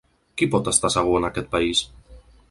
Qui 0.41 0.45
pot 0.53 0.69
estar 0.71 0.89
segur 0.95 1.19
en 1.19 1.27
aquest 1.29 1.51
país? 1.51 1.83